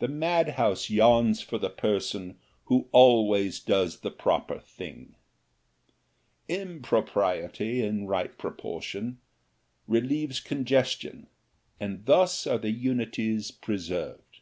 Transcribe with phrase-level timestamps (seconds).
[0.00, 5.14] The madhouse yawns for the person who always does the proper thing.
[6.46, 9.20] Impropriety, in right proportion,
[9.88, 11.28] relieves congestion,
[11.80, 14.40] and thus are the unities preserved.